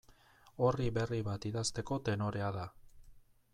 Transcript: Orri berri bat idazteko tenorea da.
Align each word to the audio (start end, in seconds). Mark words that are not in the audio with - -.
Orri 0.67 0.87
berri 0.95 1.19
bat 1.27 1.45
idazteko 1.51 1.99
tenorea 2.09 2.51
da. 2.59 2.67